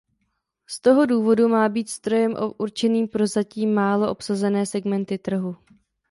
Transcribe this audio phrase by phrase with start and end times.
[0.69, 5.55] Z toho důvodu má být strojem určeným pro zatím málo obsazené segmenty trhu.